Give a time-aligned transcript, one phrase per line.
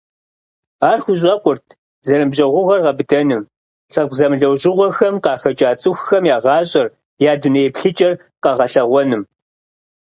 [0.89, 1.65] Ар хущӏэкъурт
[2.07, 3.43] зэныбжьэгъугъэр гъэбыдэным,
[3.91, 6.87] лъэпкъ зэмылӀэужьыгъуэхэм къахэкӀа цӀыхухэм я гъащӀэр,
[7.31, 9.23] я дуней еплъыкӀэр къэгъэлъэгъуэным.